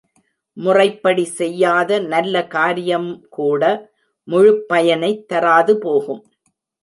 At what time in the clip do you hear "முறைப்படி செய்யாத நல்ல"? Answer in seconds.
0.57-2.47